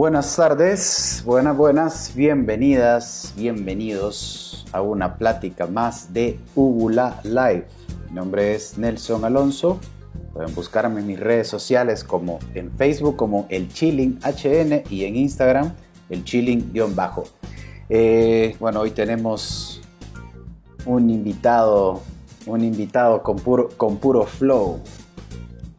[0.00, 7.66] Buenas tardes, buenas, buenas, bienvenidas, bienvenidos a una plática más de Ubula Live.
[8.08, 9.78] Mi nombre es Nelson Alonso.
[10.32, 15.16] Pueden buscarme en mis redes sociales como en Facebook como el Chilling HN y en
[15.16, 15.74] Instagram
[16.08, 17.24] el Chilling-bajo.
[17.90, 19.82] Eh, bueno, hoy tenemos
[20.86, 22.00] un invitado,
[22.46, 24.80] un invitado con puro, con puro flow.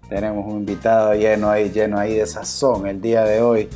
[0.07, 3.67] Tenemos un invitado lleno ahí, lleno ahí de sazón el día de hoy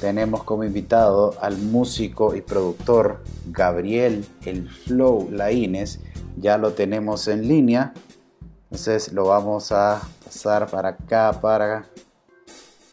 [0.00, 6.00] tenemos como invitado al músico y productor Gabriel El Flow Laínez.
[6.36, 7.92] Ya lo tenemos en línea.
[8.64, 11.86] Entonces lo vamos a pasar para acá para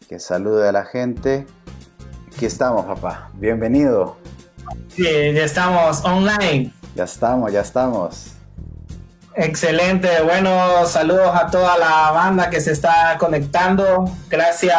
[0.08, 1.46] que salude a la gente.
[2.34, 3.30] Aquí estamos, papá.
[3.34, 4.16] Bienvenido.
[4.88, 6.72] Sí, ya estamos online.
[6.94, 8.35] Ya estamos, ya estamos.
[9.38, 14.10] Excelente, bueno, saludos a toda la banda que se está conectando.
[14.30, 14.74] Gracias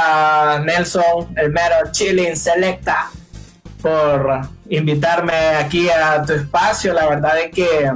[0.66, 3.12] Nelson, el mero Chilling Selecta,
[3.84, 6.92] por invitarme aquí a tu espacio.
[6.96, 7.92] La verdad es que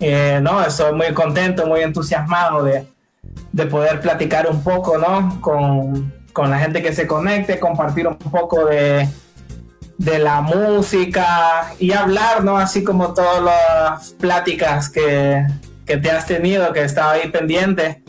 [0.00, 2.86] eh, no, estoy muy contento, muy entusiasmado de,
[3.52, 5.42] de poder platicar un poco ¿no?
[5.42, 9.06] con, con la gente que se conecte, compartir un poco de,
[9.98, 12.58] de la música y hablar, ¿no?
[12.58, 15.46] Así como todas las pláticas que,
[15.84, 18.02] que te has tenido, que estaba ahí pendiente,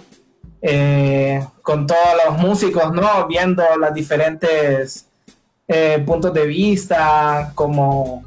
[0.62, 3.28] eh, con todos los músicos, ¿no?
[3.28, 5.08] Viendo los diferentes
[5.68, 8.24] eh, puntos de vista, como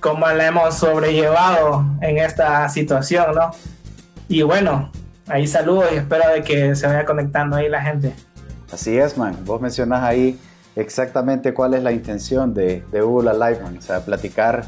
[0.00, 3.50] cómo la hemos sobrellevado en esta situación, ¿no?
[4.28, 4.90] Y bueno,
[5.26, 8.14] ahí saludos y espero de que se vaya conectando ahí la gente.
[8.72, 9.36] Así es, man.
[9.44, 10.38] Vos mencionas ahí
[10.76, 13.78] exactamente cuál es la intención de, de Google Live, man.
[13.78, 14.66] O sea, platicar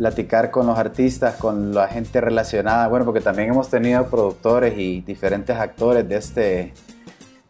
[0.00, 5.02] platicar con los artistas, con la gente relacionada, bueno, porque también hemos tenido productores y
[5.02, 6.72] diferentes actores de este,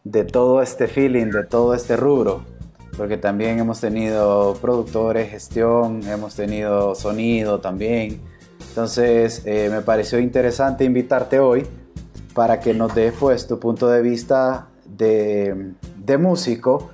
[0.02, 2.42] de todo este feeling, de todo este rubro,
[2.96, 8.20] porque también hemos tenido productores, gestión, hemos tenido sonido también.
[8.70, 11.64] Entonces eh, me pareció interesante invitarte hoy
[12.34, 15.70] para que nos des pues tu punto de vista de,
[16.04, 16.90] de músico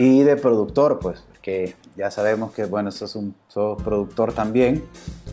[0.00, 4.82] y de productor, pues, que ya sabemos que, bueno, sos un productor también,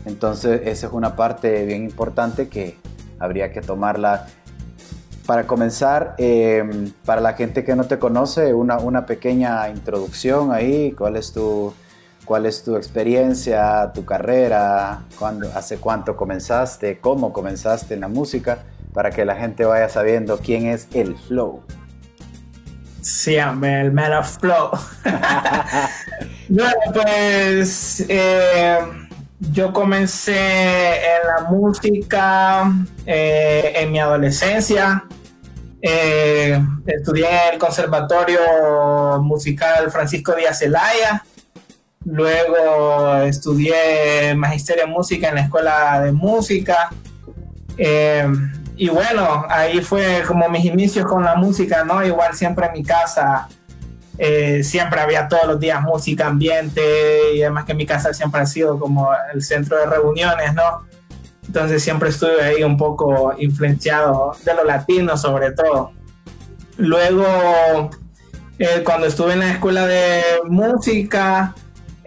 [0.04, 2.76] entonces esa es una parte bien importante que
[3.18, 4.26] habría que tomarla.
[5.24, 10.92] Para comenzar, eh, para la gente que no te conoce, una, una pequeña introducción ahí,
[10.92, 11.72] ¿cuál es tu,
[12.26, 18.64] cuál es tu experiencia, tu carrera, ¿Cuándo, hace cuánto comenzaste, cómo comenzaste en la música,
[18.92, 21.62] para que la gente vaya sabiendo quién es el Flow.
[23.08, 24.70] Sí, el Man of Flow.
[26.50, 28.78] bueno, pues eh,
[29.40, 32.70] yo comencé en la música
[33.06, 35.04] eh, en mi adolescencia.
[35.80, 38.40] Eh, estudié en el Conservatorio
[39.22, 41.24] Musical Francisco Díaz Zelaya.
[42.04, 46.90] Luego estudié Magisterio en Música en la Escuela de Música
[48.78, 52.04] y bueno, ahí fue como mis inicios con la música, ¿no?
[52.04, 53.48] Igual siempre en mi casa,
[54.16, 58.46] eh, siempre había todos los días música, ambiente, y además que mi casa siempre ha
[58.46, 60.86] sido como el centro de reuniones, ¿no?
[61.44, 65.90] Entonces siempre estuve ahí un poco influenciado de lo latino sobre todo.
[66.76, 67.90] Luego,
[68.60, 71.52] eh, cuando estuve en la escuela de música,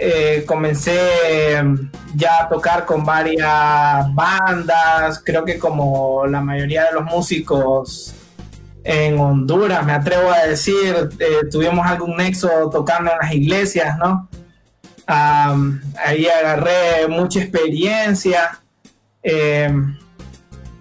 [0.03, 6.93] eh, comencé em, ya a tocar con varias bandas, creo que como la mayoría de
[6.93, 8.15] los músicos
[8.83, 14.27] en Honduras, me atrevo a decir, eh, tuvimos algún nexo tocando en las iglesias, ¿no?
[15.05, 18.59] ahí agarré mucha experiencia.
[19.21, 19.97] Em,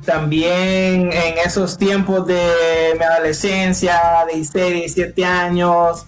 [0.07, 6.07] también en esos tiempos de mi adolescencia, de 16, 17 años,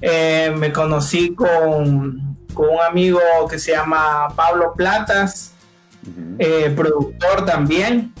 [0.00, 5.52] eh, me conocí con con un amigo que se llama Pablo Platas,
[6.38, 8.12] eh, productor también.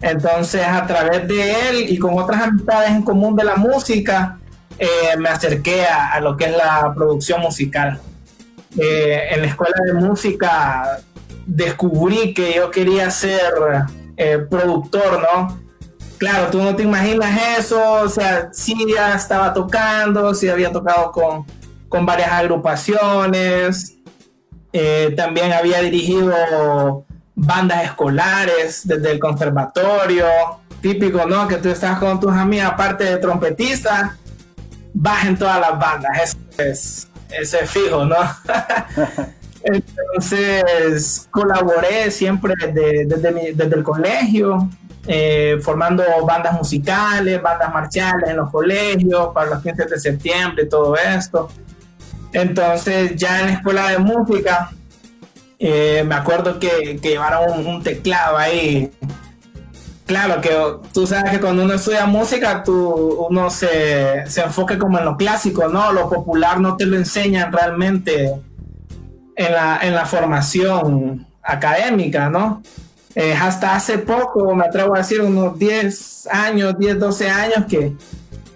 [0.00, 4.38] Entonces, a través de él y con otras amistades en común de la música,
[4.78, 8.00] eh, me acerqué a, lo que es la producción musical.
[8.76, 11.00] Eh, en la escuela de música
[11.46, 13.52] descubrí que yo quería ser
[14.50, 15.58] productor, ¿no?
[16.18, 21.12] Claro, tú no te imaginas eso, o sea, sí ya estaba tocando, sí había tocado
[21.12, 21.46] con,
[21.88, 23.94] con varias agrupaciones.
[24.72, 27.04] Eh, también había dirigido
[27.34, 30.26] bandas escolares desde el conservatorio.
[30.80, 31.48] Típico, ¿no?
[31.48, 34.16] Que tú estás con tus amigas, aparte de trompetista,
[34.94, 36.36] vas en todas las bandas.
[36.58, 37.08] Eso
[37.58, 38.16] es, fijo, ¿no?
[39.62, 44.68] Entonces colaboré siempre desde, el colegio,
[45.06, 50.96] eh, formando bandas musicales, bandas marciales en los colegios, para los 15 de septiembre, todo
[50.96, 51.50] esto.
[52.32, 54.70] Entonces ya en la escuela de música,
[55.58, 58.90] eh, me acuerdo que, que llevaron un, teclado ahí.
[60.06, 60.50] Claro que
[60.92, 65.16] tú sabes que cuando uno estudia música, tú, uno se, se enfoca como en lo
[65.16, 65.92] clásico, ¿no?
[65.92, 68.32] Lo popular no te lo enseñan realmente
[69.36, 72.62] en la, en la formación académica, ¿no?
[73.14, 77.92] Eh, hasta hace poco, me atrevo a decir, unos 10 años, 10, 12 años que,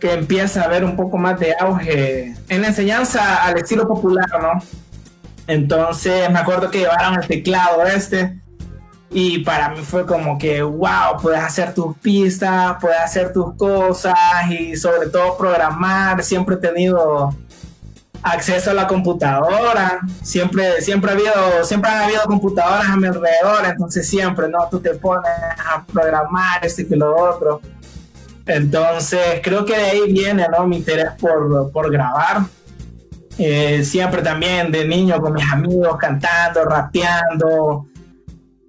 [0.02, 4.26] que empieza a haber un poco más de auge en la enseñanza al estilo popular,
[4.32, 4.60] ¿no?
[5.46, 8.36] Entonces me acuerdo que llevaron el teclado este
[9.10, 14.16] y para mí fue como que, wow, puedes hacer tus pistas, puedes hacer tus cosas
[14.50, 16.20] y sobre todo programar.
[16.24, 17.32] Siempre he tenido
[18.24, 23.66] acceso a la computadora, siempre, siempre, ha habido, siempre han habido computadoras a mi alrededor,
[23.66, 24.66] entonces siempre, ¿no?
[24.68, 25.30] Tú te pones
[25.64, 27.60] a programar esto y lo otro.
[28.46, 30.66] Entonces creo que de ahí viene, ¿no?
[30.66, 32.42] Mi interés por, por grabar.
[33.38, 37.86] Eh, siempre también de niño con mis amigos cantando, rapeando.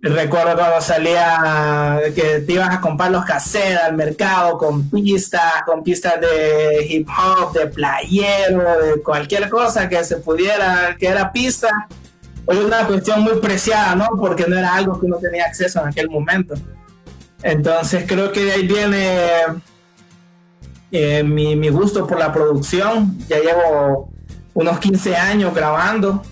[0.01, 5.81] Recuerdo cuando salía que te ibas a comprar los cassettes al mercado con pistas, con
[5.81, 11.69] pistas de hip hop, de playero, de cualquier cosa que se pudiera, que era pista.
[12.45, 14.09] Hoy una cuestión muy preciada, ¿no?
[14.19, 16.53] Porque no era algo que uno tenía acceso en aquel momento.
[17.43, 19.17] Entonces creo que de ahí viene
[20.91, 23.17] eh, mi, gusto por la producción.
[23.27, 24.09] Ya llevo
[24.53, 26.23] unos 15 años grabando.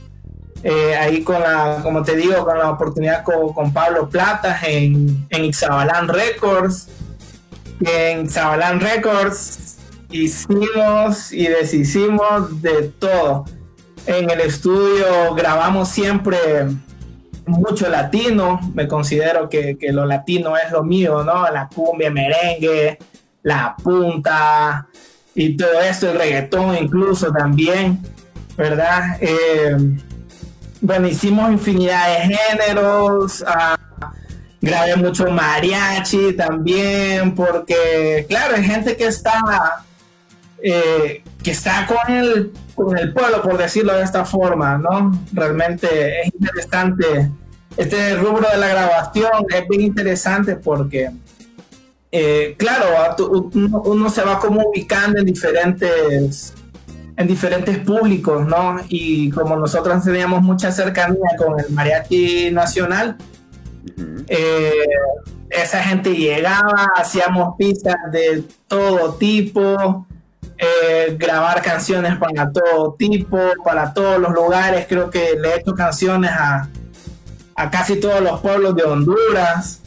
[0.64, 5.46] Eh, ahí con la, como te digo, con la oportunidad con, Pablo Plata en, en
[5.46, 6.88] Ixabalán Records.
[7.82, 9.78] En Ixabalán Records
[10.12, 13.46] hicimos y deshicimos de todo.
[14.06, 16.38] En el estudio grabamos siempre
[17.46, 18.60] mucho latino.
[18.74, 21.50] Me considero que, que lo latino es lo mío, ¿no?
[21.50, 22.98] La cumbia, merengue,
[23.44, 24.88] la punta,
[25.34, 28.02] y todo esto, el reggaetón incluso también,
[28.58, 29.18] ¿verdad?
[29.22, 29.78] Eh,
[30.82, 34.06] bueno, hicimos infinidad de géneros, uh,
[34.60, 39.86] grabé mucho mariachi también, porque claro, hay gente que está,
[40.62, 45.12] eh, que está con el, con el pueblo, por decirlo de esta forma, ¿no?
[45.34, 47.30] Realmente es interesante.
[47.78, 51.12] Este rubro de la grabación es bien interesante porque
[52.12, 52.88] eh, claro,
[53.86, 56.54] uno, se va como ubicando en diferentes
[57.16, 58.80] en diferentes públicos, ¿no?
[58.90, 63.18] Y como nosotros teníamos mucha cercanía con el mariachi nacional,
[64.28, 64.88] eh,
[65.50, 70.08] esa gente llegaba, hacíamos pistas de todo tipo,
[70.58, 74.86] eh, grabar canciones para todo tipo, para todos los lugares.
[74.88, 76.70] Creo que le he hecho canciones a,
[77.56, 79.82] a casi todos los pueblos de Honduras.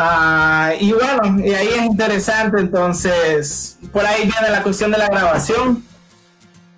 [0.00, 5.08] Ah, y bueno, y ahí es interesante, entonces, por ahí viene la cuestión de la
[5.08, 5.82] grabación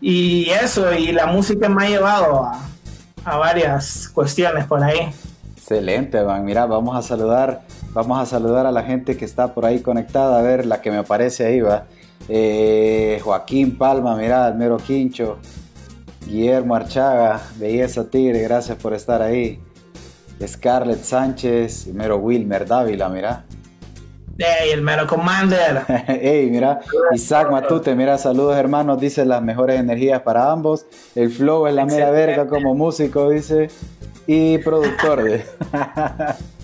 [0.01, 2.51] y eso, y la música me ha llevado
[3.25, 5.13] a, varias cuestiones por ahí.
[5.55, 6.45] Excelente, Van.
[6.47, 7.61] Mira, vamos a saludar,
[7.93, 10.91] vamos a saludar a la gente que está por ahí conectada, a ver la que
[10.91, 11.85] me aparece ahí, va.
[12.29, 15.39] Eh, Joaquín Palma, mira, el mero Quincho,
[16.27, 19.61] Guillermo Archaga, Belleza Tigre, gracias por estar ahí.
[20.47, 23.45] Scarlett Sánchez, mero Wilmer Dávila, mira.
[24.39, 25.83] Hey, el mero Commander.
[26.07, 26.81] Hey, mira,
[27.13, 30.87] Isaac Matute, mira, saludos hermanos, dice las mejores energías para ambos.
[31.15, 33.69] El flow es la mera verga como músico, dice,
[34.27, 35.43] y productor.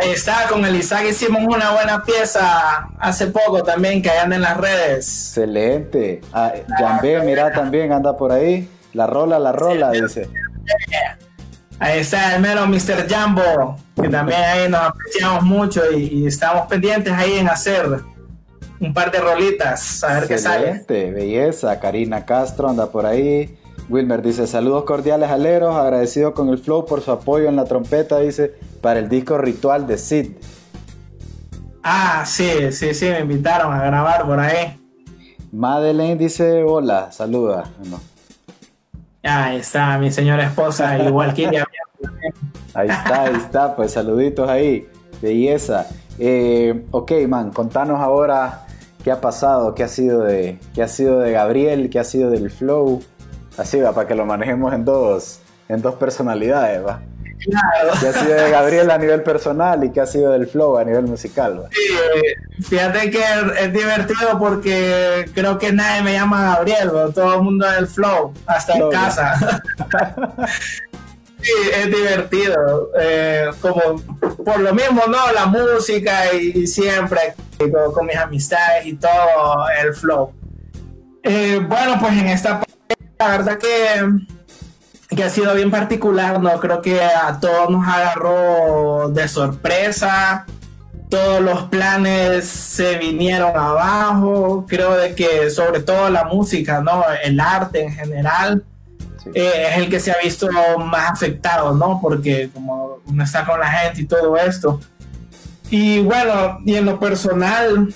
[0.00, 4.42] Ahí está, con el Isaac hicimos una buena pieza hace poco también que anda en
[4.42, 5.28] las redes.
[5.28, 6.20] Excelente.
[6.32, 6.52] Ah,
[7.24, 8.68] mira, también anda por ahí.
[8.92, 10.28] La rola, la rola, dice.
[11.78, 13.06] Ahí está el mero Mr.
[13.08, 18.00] Jambo, que también ahí nos apreciamos mucho y, estamos pendientes ahí en hacer
[18.80, 20.84] un par de rolitas, a ver qué sale.
[20.88, 21.78] belleza.
[21.78, 23.58] Karina Castro anda por ahí.
[23.88, 28.18] Wilmer dice, saludos cordiales aleros, agradecido con el flow por su apoyo en la trompeta,
[28.18, 30.32] dice, para el disco ritual de Sid.
[31.82, 34.76] Ah, sí, sí, sí, me invitaron a grabar por ahí.
[35.52, 37.70] Madeleine dice, hola, saluda.
[39.22, 41.64] Ahí está mi señora esposa, igual que ella.
[42.74, 44.86] Ahí está, ahí está, pues saluditos ahí,
[45.22, 45.86] belleza.
[46.18, 48.66] Eh, ok, man, contanos ahora
[49.02, 52.28] qué ha pasado, qué ha sido de, qué ha sido de Gabriel, qué ha sido
[52.28, 53.00] del flow.
[53.56, 57.00] Así va, para que lo manejemos en dos, en dos personalidades, va.
[58.00, 60.84] ¿Qué ha sido de Gabriel a nivel personal y qué ha sido del flow a
[60.84, 61.64] nivel musical?
[61.70, 63.22] Sí, fíjate que
[63.60, 68.32] es divertido porque creo que nadie me llama Gabriel, todo el mundo es el flow,
[68.46, 69.62] hasta en casa.
[71.40, 72.90] sí, es divertido.
[72.98, 74.02] Eh, como
[74.44, 75.32] por lo mismo, ¿no?
[75.32, 77.34] La música y, siempre
[77.92, 80.32] con, mis amistades y todo el flow.
[81.22, 82.65] Eh, bueno, pues en esta
[83.18, 86.58] la verdad que, que ha sido bien particular, ¿no?
[86.60, 90.46] Creo que a todos nos agarró de sorpresa,
[91.08, 97.04] todos los planes se vinieron abajo, creo de que sobre todo la música, ¿no?
[97.22, 98.64] El arte en general.
[99.34, 101.98] Eh, es el que se ha visto más afectado, ¿no?
[102.00, 104.80] Porque como uno está con la gente y todo esto.
[105.68, 107.92] Y bueno, y en lo personal,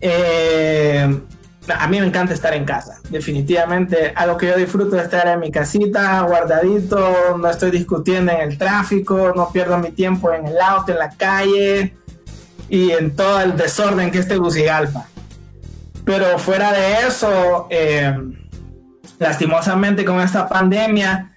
[0.00, 1.20] eh,
[1.68, 4.12] a mí me encanta estar en casa, definitivamente.
[4.16, 8.58] Algo que yo disfruto de estar en mi casita, guardadito, no estoy discutiendo en el
[8.58, 11.94] tráfico, no pierdo mi tiempo en el auto, en la calle
[12.68, 15.06] y en todo el desorden que es Tegucigalpa.
[16.04, 18.16] Pero fuera de eso, eh,
[19.18, 21.36] lastimosamente con esta pandemia,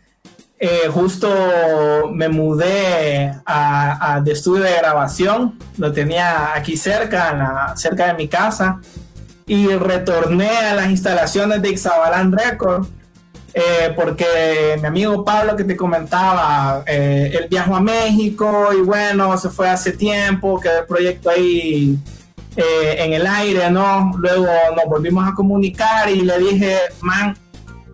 [0.57, 8.13] eh, justo me mudé a, de estudio de grabación, lo tenía aquí cerca, cerca de
[8.13, 8.79] mi casa
[9.45, 12.87] y retorné a las instalaciones de Ixabalán Record.
[13.55, 19.37] Eh, porque mi amigo Pablo que te comentaba, eh, él viajó a México y bueno,
[19.37, 21.99] se fue hace tiempo, quedó el proyecto ahí
[22.55, 24.11] eh, en el aire, ¿no?
[24.17, 27.37] Luego nos volvimos a comunicar y le dije, man,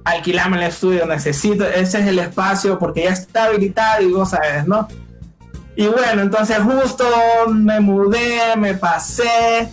[0.05, 4.65] alquilame el estudio, necesito, ese es el espacio porque ya está habilitado y vos sabes,
[4.65, 4.87] ¿no?
[5.75, 7.05] Y bueno, entonces justo
[7.49, 9.69] me mudé, me pasé,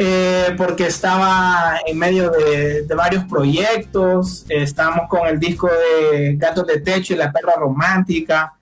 [0.00, 4.46] eh, porque estaba en medio de, varios proyectos.
[4.48, 8.54] estábamos con el disco de Gatos de Techo y La Perra Romántica,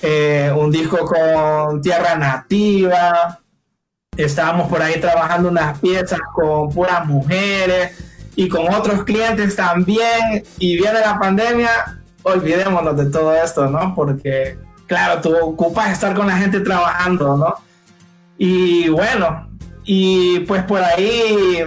[0.00, 3.40] eh, un disco con Tierra Nativa.
[4.16, 7.98] Estábamos por ahí trabajando unas piezas con puras mujeres
[8.36, 10.44] y con otros clientes también.
[10.60, 13.96] Y viene la pandemia, olvidémonos de todo esto, ¿no?
[13.96, 17.54] Porque, claro, tú ocupas estar con la gente trabajando, ¿no?
[18.38, 19.51] Y bueno,
[19.84, 21.64] y pues por ahí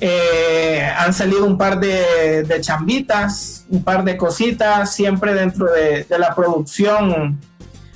[0.00, 6.34] eh, han salido un par de, chambitas, un par de cositas, siempre dentro de, la
[6.34, 7.40] producción.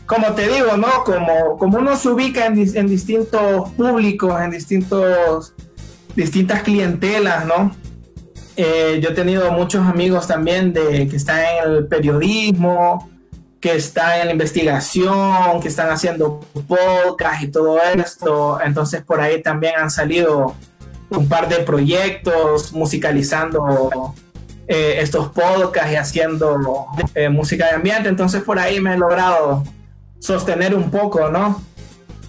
[0.06, 1.04] Como te digo, ¿no?
[1.04, 5.54] Como, como uno se ubica en, distintos públicos, en distintos,
[6.16, 7.74] distintas clientelas, ¿no?
[8.56, 13.08] Eh, yo he tenido muchos amigos también de, que están en el periodismo,
[13.62, 18.60] que están en la investigación, que están haciendo podcast y todo esto.
[18.60, 20.56] Entonces por ahí también han salido
[21.10, 24.14] un par de proyectos musicalizando
[24.66, 28.08] eh, estos podcasts y haciendo eh, música de ambiente.
[28.08, 29.62] Entonces por ahí me he logrado
[30.18, 31.62] sostener un poco, ¿no?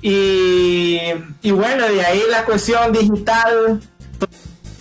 [0.04, 1.00] Y,
[1.42, 3.82] y bueno, de ahí la cuestión digital,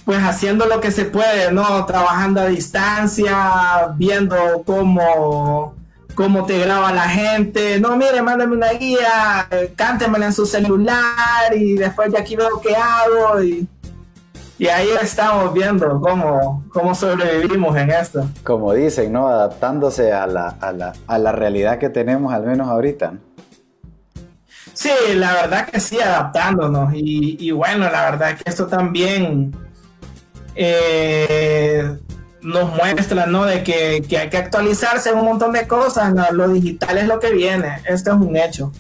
[0.05, 1.87] pues haciendo lo que se puede, ¿no?
[1.87, 5.81] Trabajando a distancia, viendo cómo
[6.15, 7.81] cómo te graba la gente.
[7.81, 12.75] No, mire, mándame una guía, cántemela en su celular y después de aquí veo qué
[12.77, 13.43] hago.
[13.43, 13.67] Y,
[14.59, 18.29] y ahí estamos viendo cómo, cómo sobrevivimos en esto.
[18.45, 19.27] Como dicen, ¿no?
[19.29, 23.15] Adaptándose a la, a la, a la realidad que tenemos, al menos ahorita.
[24.75, 26.95] Sí, la verdad que sí, adaptándonos.
[26.95, 29.55] Y, y bueno, la verdad que esto también
[30.55, 31.99] eh,
[32.43, 33.45] nos muestra, ¿no?
[33.45, 37.81] De que, hay que actualizarse un montón de cosas, Lo digital es lo que viene,
[37.85, 38.73] esto es un hecho.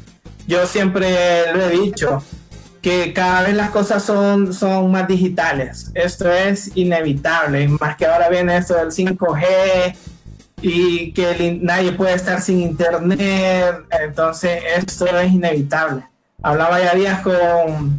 [0.47, 2.23] Yo siempre lo he dicho,
[2.81, 5.90] que cada vez las cosas son, son más digitales.
[5.95, 9.95] Esto es inevitable, más que ahora viene esto del 5G
[10.61, 16.04] y que nadie puede estar sin internet, entonces esto es inevitable.
[16.42, 17.99] Hablaba ya días con,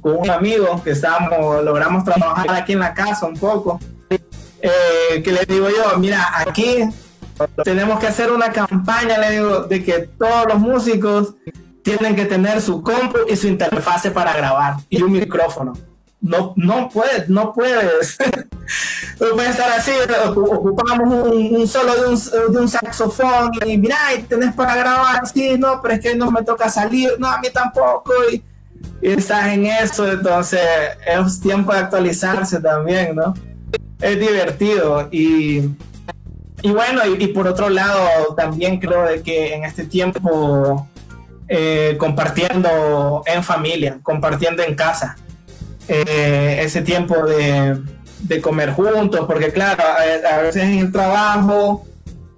[0.00, 3.80] con un amigo que estábamos, logramos trabajar aquí en la casa un poco
[4.60, 6.88] eh, que le digo yo, mira, aquí
[7.64, 11.34] tenemos que hacer una campaña, le digo, de que todos los músicos
[11.82, 15.72] tienen que tener su compu y su interfase para grabar y un micrófono.
[16.20, 18.18] No, no puedes, no puedes.
[19.20, 19.92] no puedes estar así,
[20.34, 23.96] ocupamos un, solo de un, saxofón y mira,
[24.28, 27.48] tenés para grabar, sí, no, pero es que no me toca salir, no, a mí
[27.52, 28.12] tampoco.
[29.00, 30.60] Y estás en eso, entonces
[31.06, 33.32] es tiempo de actualizarse también, ¿no?
[34.00, 35.70] Es divertido y,
[36.62, 40.88] y bueno, y, por otro lado también creo de que en este tiempo
[41.48, 45.16] eh, compartiendo en familia, compartiendo en casa,
[45.88, 47.80] eh, ese tiempo de,
[48.20, 51.86] de, comer juntos, porque claro, a, veces en el trabajo,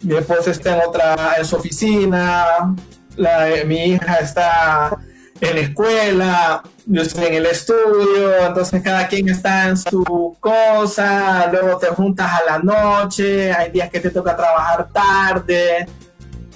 [0.02, 2.74] mi esposa está en otra, en su oficina,
[3.16, 4.96] la, mi hija está
[5.40, 11.48] en la escuela, yo estoy en el estudio, entonces cada quien está en su cosa,
[11.50, 15.86] luego te juntas a la noche, hay días que te toca trabajar tarde,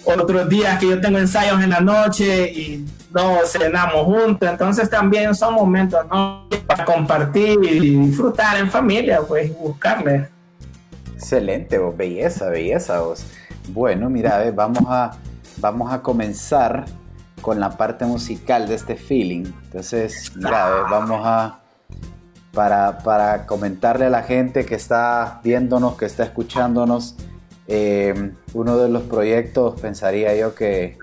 [0.04, 5.34] otros días que yo tengo ensayos en la noche y no cenamos juntos, entonces también
[5.34, 6.46] son momentos ¿no?
[6.66, 10.28] para compartir y disfrutar en familia, pues buscarle.
[11.14, 13.24] Excelente, vos, belleza, belleza, vos.
[13.68, 15.12] Bueno, mira, vamos a,
[15.58, 16.84] vamos a comenzar
[17.44, 19.44] con la parte musical de este feeling.
[19.64, 21.60] Entonces, mira, vamos a,
[22.54, 27.16] para, para, comentarle a la gente que está viéndonos, que está escuchándonos,
[27.68, 30.96] eh, uno de los proyectos, pensaría yo que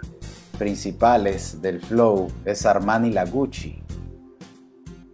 [0.58, 3.81] principales del Flow es Armani La Gucci.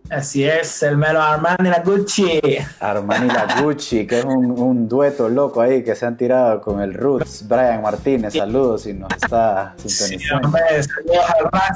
[0.10, 2.40] Así es, el mero Armani La Gucci.
[2.80, 6.94] Armani La Gucci, que es un, dueto loco ahí que se han tirado con el
[6.94, 7.46] Roots.
[7.46, 10.50] Brian Martínez, saludos si nos está sintonizando.
[10.50, 11.26] Sí, saludos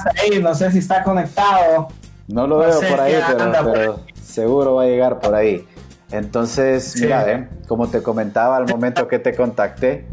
[0.05, 1.89] al ahí, no sé si está conectado.
[2.29, 5.67] No lo veo por ahí, pero, seguro va a llegar por ahí.
[6.09, 10.05] Entonces, mira, eh, como te comentaba al momento que te contacté,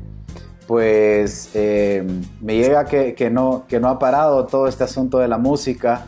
[0.67, 2.05] pues eh,
[2.41, 6.05] me llega que, que, no, que no ha parado todo este asunto de la música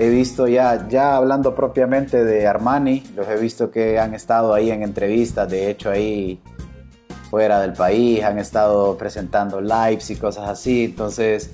[0.00, 4.70] he visto ya, ya hablando propiamente de Armani, los he visto que han estado ahí
[4.70, 6.40] en entrevistas, de hecho ahí
[7.28, 11.50] fuera del país, han estado presentando lives y cosas así, entonces,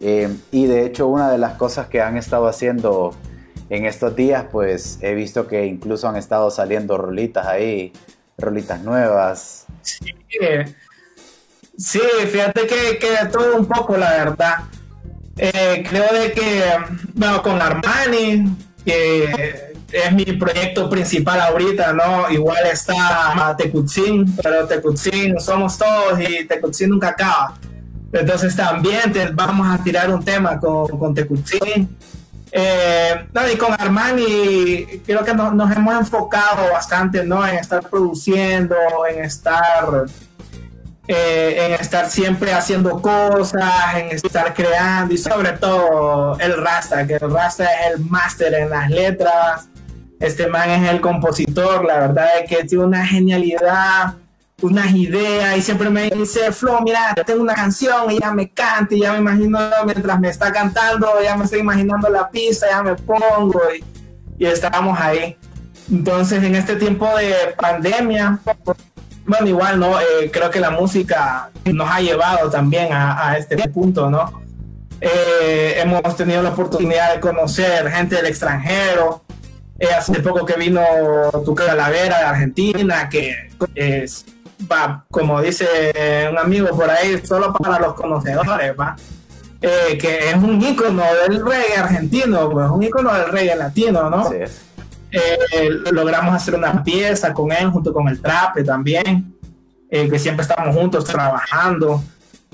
[0.00, 3.14] eh, y de hecho una de las cosas que han estado haciendo
[3.68, 7.92] en estos días, pues he visto que incluso han estado saliendo rolitas ahí,
[8.38, 9.66] rolitas nuevas.
[11.76, 14.54] Sí, fíjate que, que todo un poco, la verdad.
[15.36, 16.62] Eh, creo de que,
[17.14, 22.30] bueno, con Armani, que es mi proyecto principal ahorita, ¿no?
[22.30, 27.58] Igual está Tecutzin, pero Tecutzin somos todos y Tecutzin nunca acaba.
[28.12, 31.96] Entonces también te, vamos a tirar un tema con, con Tecutzin.
[32.54, 37.46] Eh, no, y con Armani creo que nos hemos enfocado bastante, ¿no?
[37.46, 38.76] En estar produciendo,
[39.10, 40.04] en estar
[41.14, 47.14] eh, en estar siempre haciendo cosas, en estar creando y sobre todo el Rasta, que
[47.14, 49.68] el Rasta es el máster en las letras,
[50.18, 54.14] este man es el compositor, la verdad es que tiene una genialidad,
[54.62, 58.94] unas ideas y siempre me dice, Flo, mira, tengo una canción y ya me canta
[58.94, 62.82] y ya me imagino mientras me está cantando, ya me estoy imaginando la pista, ya
[62.82, 63.84] me pongo y,
[64.42, 65.36] y estamos ahí.
[65.90, 68.38] Entonces en este tiempo de pandemia,
[69.26, 70.00] bueno, igual, ¿no?
[70.00, 74.42] Eh, creo que la música nos ha llevado también a, este punto, ¿no?
[75.00, 79.22] Eh, hemos tenido la oportunidad de conocer gente del extranjero.
[79.78, 80.80] Eh, hace poco que vino
[81.44, 84.24] tu Calavera de Argentina, que es,
[85.10, 85.66] como dice
[86.30, 88.96] un amigo por ahí, solo para los conocedores, ¿va?
[89.60, 94.28] que es un ícono del reggae argentino, pues un ícono del reggae latino, ¿no?
[95.12, 99.36] Eh, logramos hacer una pieza con él junto con el Trape también,
[99.90, 102.02] eh, que siempre estamos juntos trabajando.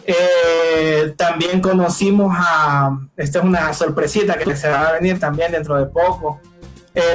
[0.05, 5.77] Eh, también conocimos a, esta es una sorpresita que se va a venir también dentro
[5.77, 6.41] de poco.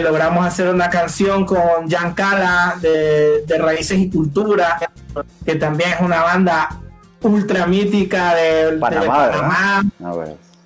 [0.02, 4.80] logramos hacer una canción con Jan Cala de, Raíces y Cultura,
[5.46, 6.70] que también es una banda
[7.22, 9.84] ultra mítica de Panamá.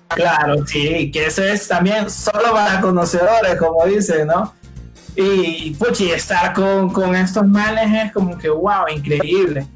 [0.08, 4.54] Claro, sí, que eso es también solo para conocedores, como dice, ¿no?
[5.20, 9.66] Y, puchi, estar con, con estos manes es como que, wow, increíble.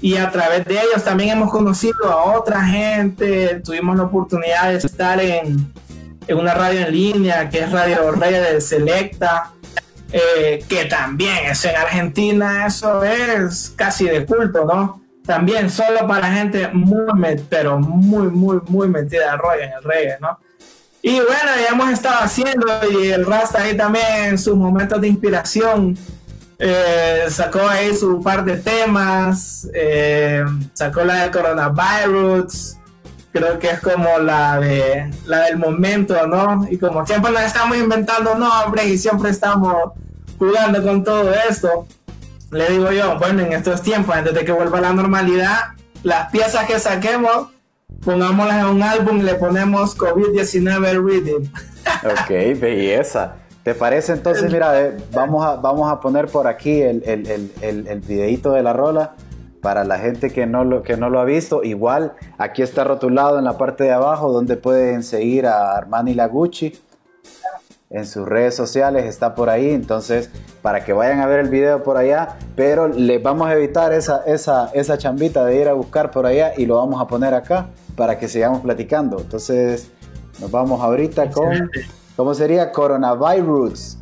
[0.00, 4.76] Y a través de ellos también hemos conocido a otra gente, tuvimos la oportunidad de
[4.76, 5.72] estar en,
[6.28, 9.50] en una radio en línea, que es Radio Rey de Selecta,
[10.12, 15.02] eh, que también es en Argentina, eso es casi de culto, ¿no?
[15.26, 20.18] También solo para gente muy, pero muy, muy, muy metida de rollo en el reggae,
[20.20, 20.38] ¿no?
[21.04, 25.08] Y bueno, ya hemos estado haciendo y el Rasta ahí también en sus momentos de
[25.08, 25.98] inspiración
[26.60, 32.76] eh, sacó ahí su par de temas, eh, sacó la de coronavirus,
[33.32, 36.68] creo que es como la de la del momento, ¿no?
[36.70, 39.74] Y como siempre nos estamos inventando nombres y siempre estamos
[40.38, 41.88] jugando con todo esto,
[42.52, 45.70] le digo yo, bueno, en estos tiempos, antes de que vuelva la normalidad,
[46.04, 47.48] las piezas que saquemos
[48.04, 51.50] pongámoslas en un álbum y le ponemos COVID-19 Reading.
[52.04, 53.36] ok, belleza.
[53.62, 54.50] ¿Te parece entonces?
[54.52, 58.62] Mira, eh, vamos, a, vamos a poner por aquí el, el, el, el, videito de
[58.62, 59.14] la rola
[59.60, 61.62] para la gente que no, lo, que no lo ha visto.
[61.62, 66.72] Igual, aquí está rotulado en la parte de abajo donde pueden seguir a Armani Lagucci
[67.92, 70.30] en sus redes sociales, está por ahí, entonces
[70.62, 74.22] para que vayan a ver el video por allá, pero les vamos a evitar esa,
[74.26, 77.66] esa, esa chambita de ir a buscar por allá y lo vamos a poner acá
[77.94, 79.20] para que sigamos platicando.
[79.20, 79.90] Entonces
[80.40, 81.70] nos vamos ahorita con,
[82.16, 82.72] ¿cómo sería?
[82.72, 83.98] Coronavirus.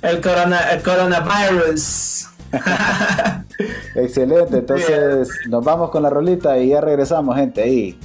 [0.00, 2.28] El, corona, el coronavirus.
[3.94, 7.98] Excelente, entonces nos vamos con la rolita y ya regresamos, gente, ahí.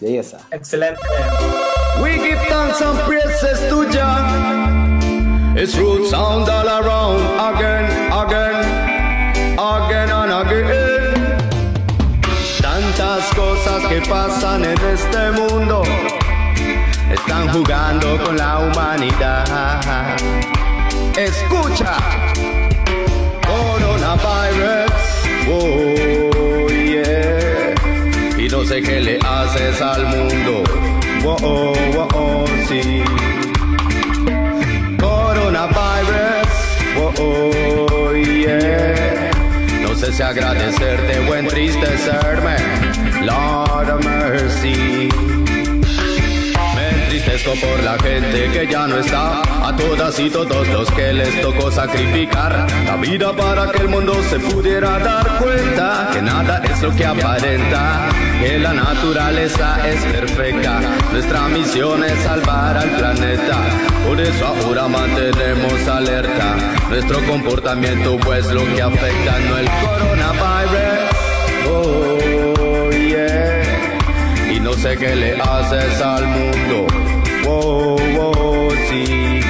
[0.00, 0.38] Belleza.
[0.50, 1.00] Excelente.
[2.02, 5.54] We give thanks and praises to Jah.
[5.56, 8.58] His roots sound all around again, again,
[9.58, 11.38] again and again.
[12.62, 15.82] Tantas cosas que pasan en este mundo
[17.10, 20.16] están jugando con la humanidad.
[21.16, 21.96] Escucha,
[23.44, 24.92] coronavirus.
[25.50, 27.74] Oh, yeah.
[28.38, 30.87] Y no sé qué le haces al mundo
[31.28, 33.02] oh, oh, oh, sí.
[34.98, 36.48] Coronavirus,
[36.96, 39.30] oh, oh yeah.
[39.82, 42.56] No sé si agradecerte o entristecerme,
[43.24, 45.08] Lord of mercy.
[47.44, 51.70] Por la gente que ya no está, a todas y todos los que les tocó
[51.70, 56.94] sacrificar la vida para que el mundo se pudiera dar cuenta que nada es lo
[56.94, 58.08] que aparenta,
[58.40, 60.80] que la naturaleza es perfecta.
[61.12, 63.56] Nuestra misión es salvar al planeta,
[64.06, 66.56] por eso ahora mantenemos alerta
[66.90, 70.98] nuestro comportamiento, pues lo que afecta no el coronavirus.
[71.70, 74.52] Oh, yeah.
[74.52, 77.07] Y no sé qué le haces al mundo.
[77.50, 79.40] Oh, oh, sí.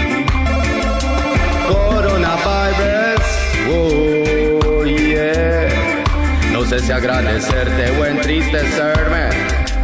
[1.66, 3.24] Coronavirus.
[3.70, 6.04] Oh, yeah.
[6.52, 9.30] No sé si agradecerte o entristecerme.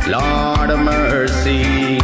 [0.06, 1.98] Lord of mercy.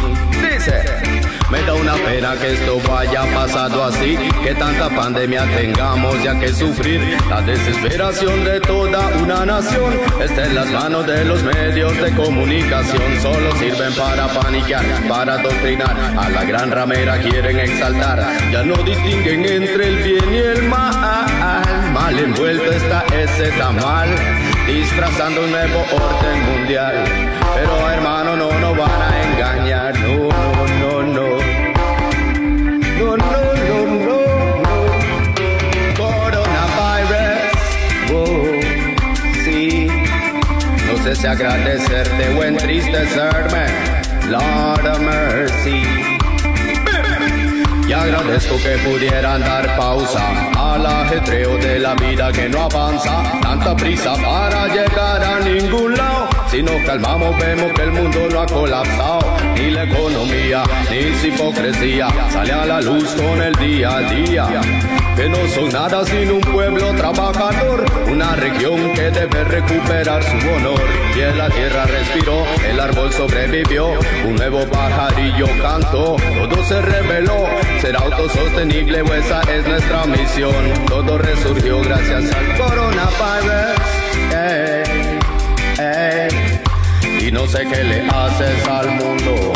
[1.51, 6.47] Me da una pena que esto vaya pasado así, que tanta pandemia tengamos ya que
[6.47, 7.01] sufrir.
[7.29, 13.01] La desesperación de toda una nación está en las manos de los medios de comunicación.
[13.21, 15.93] Solo sirven para paniquear, para adoctrinar.
[16.17, 18.25] A la gran ramera quieren exaltar.
[18.49, 21.91] Ya no distinguen entre el bien y el mal.
[21.91, 24.07] Mal envuelto está ese tamal,
[24.65, 27.03] disfrazando un nuevo orden mundial.
[27.55, 29.99] Pero hermano, no nos van a engañar.
[29.99, 30.30] No,
[41.15, 43.65] sé agradecerte o entristecerme,
[44.29, 45.83] Lord of mercy.
[47.87, 50.21] Y agradezco que pudieran dar pausa
[50.57, 53.23] al ajetreo de la vida que no avanza.
[53.41, 56.29] Tanta prisa para llegar a ningún lado.
[56.49, 59.40] Si nos calmamos vemos que el mundo no ha colapsado.
[59.61, 64.47] Ni la economía, ni su hipocresía sale a la luz con el día a día.
[65.15, 67.85] Que no son nada sin un pueblo trabajador.
[68.07, 70.81] Una región que debe recuperar su honor.
[71.15, 73.91] Y en la tierra respiró, el árbol sobrevivió.
[74.25, 77.45] Un nuevo pajarillo cantó, todo se reveló.
[77.81, 80.55] Ser autosostenible, pues esa es nuestra misión.
[80.87, 84.00] Todo resurgió gracias al coronavirus.
[87.31, 89.53] No sé qué le haces al mundo.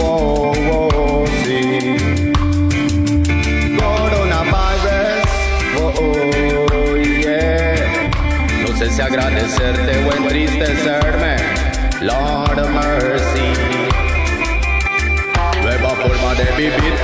[0.00, 1.94] Oh, oh, sí.
[3.78, 5.30] Coronavirus.
[5.78, 8.10] Oh, oh, yeah.
[8.66, 11.36] No sé si agradecerte o entristecerme.
[12.00, 13.52] Lord mercy.
[15.62, 16.94] Nueva forma de vivir,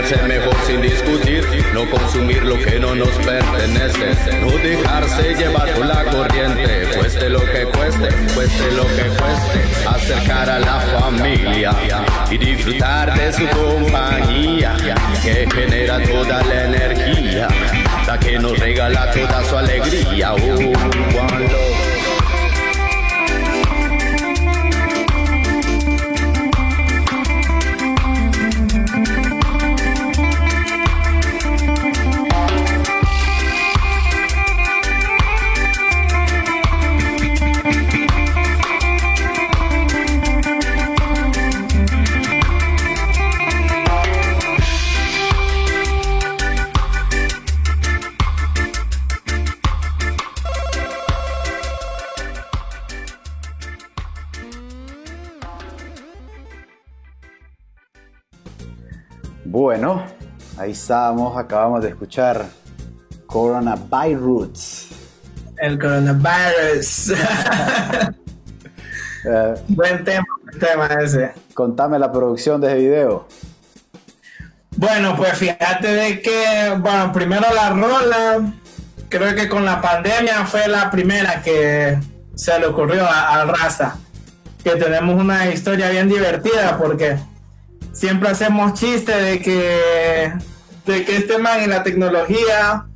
[0.00, 5.86] alimentarse mejor sin discutir, no consumir lo que no nos pertenece, no dejarse llevar por
[5.86, 11.72] la corriente, cueste lo que cueste, cueste lo que cueste, acercar a la familia
[12.30, 14.76] y disfrutar de su compañía,
[15.22, 17.48] que genera toda la energía,
[18.06, 20.34] la que nos regala toda su alegría.
[20.34, 21.89] Oh, one love.
[60.94, 62.46] Estábamos, acabamos de escuchar
[63.26, 64.88] Coronavirus.
[65.58, 67.12] El coronavirus.
[69.22, 71.32] Eh, buen tema, buen tema ese.
[71.52, 73.28] contame la producción de ese video.
[74.78, 78.50] Bueno, pues fíjate de que, bueno, primero la rola,
[79.10, 81.98] creo que con la pandemia fue la primera que
[82.34, 83.98] se le ocurrió a- al Raza.
[84.64, 87.18] Que tenemos una historia bien divertida porque
[87.92, 90.32] siempre hacemos chiste de que,
[90.86, 92.86] de que este man y la tecnología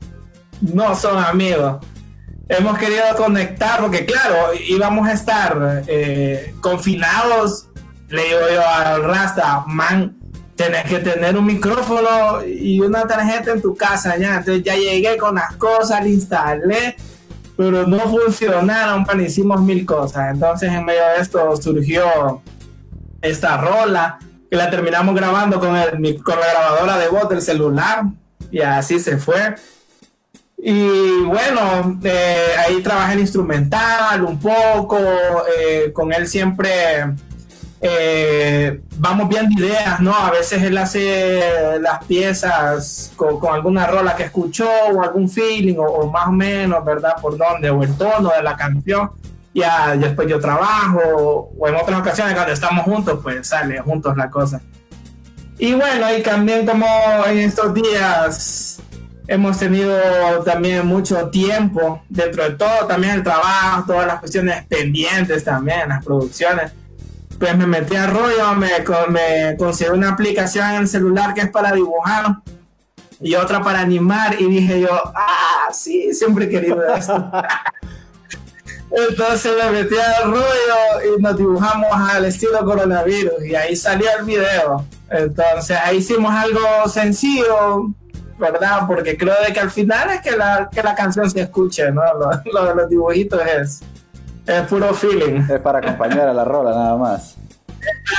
[0.61, 1.85] no son amigos.
[2.49, 7.69] Hemos querido conectar porque, claro, íbamos a estar eh, confinados.
[8.09, 10.17] Le digo yo al Rasta, man,
[10.55, 14.37] tenés que tener un micrófono y una tarjeta en tu casa ya.
[14.37, 16.97] Entonces ya llegué con las cosas, le instalé,
[17.57, 20.33] pero no funcionaron, pan, hicimos mil cosas.
[20.33, 22.43] Entonces en medio de esto surgió
[23.23, 24.19] esta rola,
[24.55, 28.05] y la terminamos grabando con, el, con la grabadora de voz del celular
[28.53, 29.57] y así se fue.
[30.57, 34.97] Y bueno, eh, ahí trabajé el instrumental un poco,
[35.59, 36.71] eh, con él siempre
[37.81, 40.15] eh, vamos viendo ideas, ¿no?
[40.15, 46.07] A veces él hace las piezas con, alguna rola que escuchó o algún feeling o,
[46.11, 47.17] más o menos, ¿verdad?
[47.21, 49.11] Por dónde, o el tono de la canción.
[49.55, 54.29] Ya después yo trabajo o en otras ocasiones cuando estamos juntos, pues sale juntos la
[54.29, 54.61] cosa.
[55.59, 56.87] Y bueno, y también como
[57.27, 58.83] en estos días
[59.29, 59.97] hemos tenido
[60.45, 66.05] también mucho tiempo dentro de todo, también el trabajo, todas las cuestiones pendientes también, las
[66.05, 66.73] producciones
[67.39, 68.69] pues me metí a rollo, me,
[69.11, 72.37] me conseguí una aplicación en el celular que es para dibujar
[73.21, 77.31] y otra para animar y dije yo, ah, sí, siempre he querido esto.
[78.97, 84.25] Entonces me metí al rollo y nos dibujamos al estilo coronavirus y ahí salió el
[84.25, 84.85] video.
[85.11, 87.91] Entonces ahí hicimos algo sencillo,
[88.39, 88.87] ¿verdad?
[88.87, 92.03] Porque creo de que al final es que la, que la canción se escuche, ¿no?
[92.53, 93.83] Lo, de los dibujitos es
[94.47, 95.41] es puro feeling.
[95.51, 97.37] Es para acompañar a la rola nada más.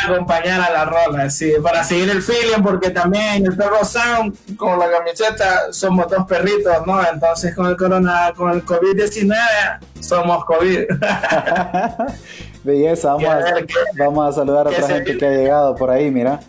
[0.05, 4.77] Acompañar a la rola, sí, para seguir el feeling, porque también el perro Sound, con
[4.79, 7.01] la camiseta, somos dos perritos, ¿no?
[7.07, 9.35] Entonces con el corona, con el COVID-19,
[9.99, 10.83] somos COVID.
[12.63, 13.43] Belleza, vamos a,
[13.97, 16.39] vamos a saludar a otra gente que ha llegado por ahí, mira.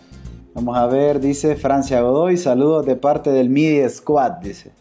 [0.53, 4.71] Vamos a ver, dice Francia Godoy, saludos de parte del MIDI Squad, dice.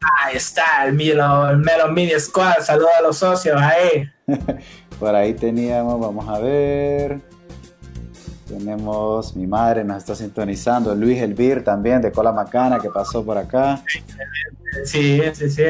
[0.00, 4.08] Ahí está, el Melo, el Melo MIDI Squad, saludos a los socios ahí.
[5.00, 7.20] por ahí teníamos, vamos a ver.
[8.48, 13.36] Tenemos, mi madre nos está sintonizando, Luis Elvir también de Cola Macana que pasó por
[13.36, 13.82] acá.
[14.84, 15.64] Sí, sí, sí.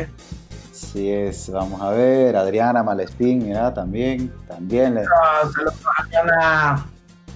[0.72, 4.94] Sí es, vamos a ver, Adriana Malespín, mira, también, también.
[4.94, 5.02] Le...
[5.52, 6.86] saludos a Adriana.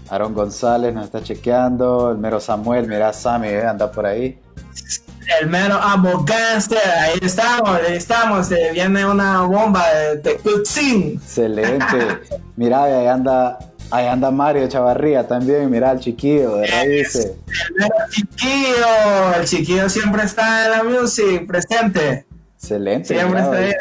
[0.09, 4.39] Aaron González nos está chequeando, el mero Samuel, mira, Sammy, eh, anda por ahí.
[5.41, 10.41] El mero amo ahí estamos, ahí estamos, se viene una bomba de, de
[11.15, 12.21] Excelente.
[12.57, 13.59] Mira, ahí anda,
[13.93, 17.33] ahí anda Mario Chavarría también, mira el chiquillo de raíces.
[17.79, 22.27] El chiquillo, el chiquillo siempre está en la music, presente.
[22.57, 23.15] Excelente.
[23.15, 23.73] Siempre está ahí.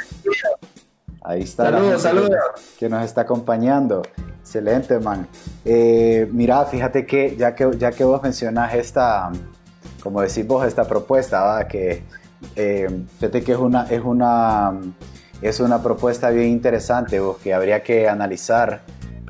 [1.24, 1.66] Ahí está.
[1.66, 2.40] Saludos, saludos.
[2.80, 4.02] Que nos está acompañando.
[4.42, 5.28] Excelente, man.
[5.64, 9.32] Eh, mira, fíjate que ya que ya que vos mencionas esta
[10.02, 12.04] como decís vos, esta propuesta, que
[12.56, 14.74] eh, fíjate que es una, es, una,
[15.42, 18.82] es una propuesta bien interesante que habría que analizar.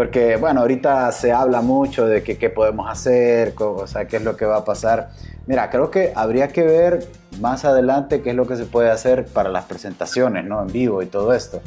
[0.01, 4.35] Porque, bueno, ahorita se habla mucho de qué podemos hacer, o sea, qué es lo
[4.35, 5.11] que va a pasar.
[5.45, 7.07] Mira, creo que habría que ver
[7.39, 10.59] más adelante qué es lo que se puede hacer para las presentaciones, ¿no?
[10.59, 11.61] En vivo y todo esto.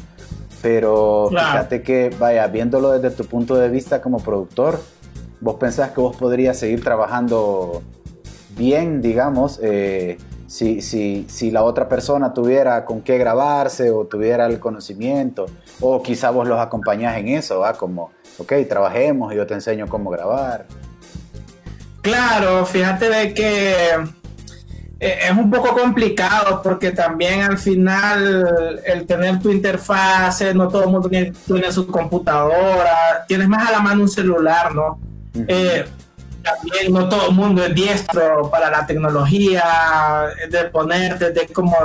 [0.61, 4.81] Pero fíjate que, vaya, viéndolo desde tu punto de vista como productor,
[5.39, 7.83] vos pensás que vos podrías seguir trabajando
[8.57, 10.17] bien, digamos, eh,
[10.55, 15.47] si, si, si, la otra persona tuviera con qué grabarse o tuviera el conocimiento,
[15.81, 17.73] o quizá vos los acompañás en eso, ¿va?
[17.73, 20.65] Como, ok, trabajemos y yo te enseño cómo grabar.
[22.01, 23.73] Claro, fíjate de que
[25.01, 30.85] eh, es un poco complicado porque también al final el tener tu interfaz, no todo
[30.85, 31.33] el mundo tiene,
[31.69, 34.99] su computadora, tienes más a la mano un celular, ¿no?
[36.45, 39.63] También no todo el mundo es diestro para la tecnología,
[40.49, 41.75] de ponerte, de como,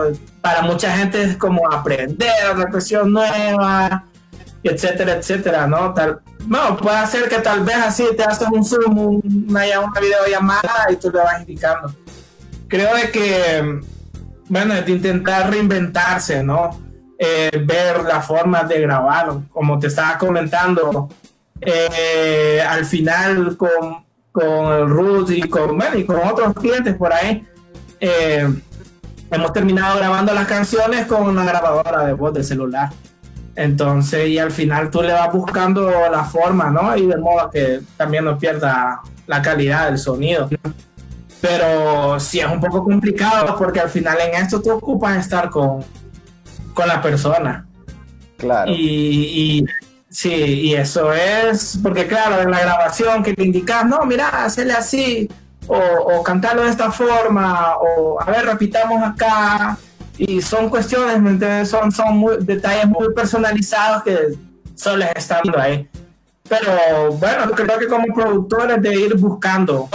[0.40, 4.04] para mucha gente es como aprender una cuestión nueva,
[4.62, 5.94] etcétera, etcétera, ¿no?
[5.94, 10.88] Tal, no, puede ser que tal vez así te haces un Zoom, una, una videollamada
[10.90, 11.94] y tú te vas indicando.
[12.68, 13.80] Creo de que,
[14.48, 16.78] bueno, de intentar reinventarse, ¿no?
[17.18, 21.08] Eh, ver la forma de grabar, como te estaba comentando,
[21.60, 27.46] eh, al final con con el Ruth y con, y con otros clientes por ahí,
[28.00, 28.48] eh,
[29.30, 32.90] hemos terminado grabando las canciones con una grabadora de voz de celular.
[33.56, 36.96] Entonces, y al final tú le vas buscando la forma, ¿no?
[36.96, 40.48] Y de modo que también no pierda la calidad del sonido.
[41.40, 45.80] Pero sí es un poco complicado porque al final en esto tú ocupas estar con,
[46.74, 47.66] con la persona.
[48.36, 48.72] Claro.
[48.72, 49.66] y
[50.10, 54.72] Sí, y eso es, porque claro, en la grabación que te indicas, no, mira, hacerle
[54.72, 55.30] así,
[55.68, 59.78] o, cantarlo de esta forma, o a ver, repitamos acá,
[60.18, 64.18] y son cuestiones, son, son detalles muy personalizados que
[64.74, 65.88] solo estando ahí.
[66.48, 69.88] Pero bueno, creo que como productores de ir buscando,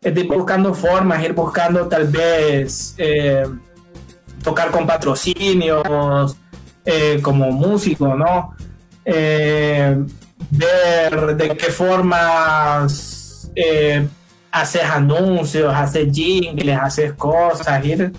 [0.00, 3.44] de ir buscando formas, ir buscando tal vez eh,
[4.44, 6.36] tocar con patrocinios,
[6.84, 8.54] eh, como músico, ¿no?
[9.08, 10.04] Eh,
[10.50, 14.06] ver de qué formas eh,
[14.50, 18.12] haces anuncios, haces jingles, haces cosas, ir,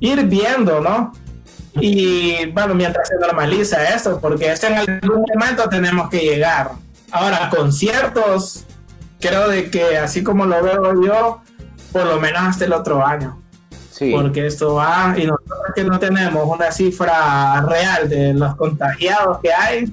[0.00, 1.12] ir viendo, ¿no?
[1.80, 6.72] Y bueno, mientras se normaliza esto, porque esto en algún momento tenemos que llegar.
[7.10, 8.64] Ahora, conciertos,
[9.20, 11.40] creo de que así como lo veo yo,
[11.90, 13.40] por lo menos hasta el otro año.
[13.90, 14.10] Sí.
[14.12, 19.52] Porque esto va, y nosotros que no tenemos una cifra real de los contagiados que
[19.52, 19.92] hay,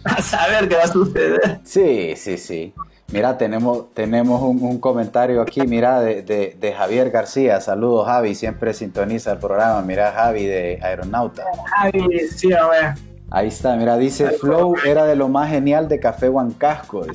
[0.04, 1.60] a saber qué va a suceder.
[1.64, 2.74] Sí, sí, sí.
[3.12, 7.60] Mira, tenemos, tenemos un, comentario aquí, mira, de, de, Javier García.
[7.60, 9.82] Saludos, Javi, siempre sintoniza el programa.
[9.82, 11.44] Mira, Javi de Aeronauta.
[11.76, 12.94] Javi, sí, a ver.
[13.32, 17.06] Ahí está, mira, dice Flow era de lo más genial de Café Huancasco.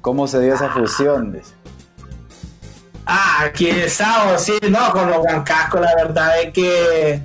[0.00, 1.40] ¿Cómo se dio esa fusión?
[3.04, 7.20] Ah, aquí estamos, sí, no, con los Huancasco, la verdad es que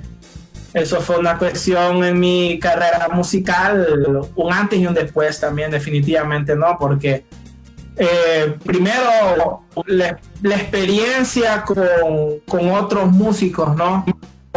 [0.74, 6.56] eso fue una cuestión en mi carrera musical, un antes y un después también, definitivamente,
[6.56, 6.76] ¿no?
[6.76, 7.24] Porque
[7.96, 14.04] eh, primero la, experiencia con, otros músicos, ¿no?